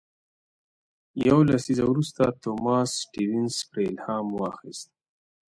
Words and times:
یو 1.27 1.39
لسیزه 1.49 1.83
وروسته 1.91 2.23
توماس 2.41 2.89
سټيونز 3.01 3.55
پرې 3.69 3.83
الهام 3.91 4.25
واخیست. 4.39 4.89